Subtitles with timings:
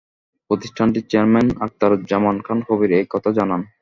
[0.49, 3.61] প্রতিষ্ঠানটির চেয়ারম্যান আখতারুজ জামান খান কবির এ কথা জানান।